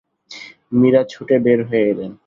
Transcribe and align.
মীরা 0.71 1.01
ছুটে 1.03 1.35
বের 1.45 1.59
হয়ে 1.69 1.85
এলেন। 1.91 2.11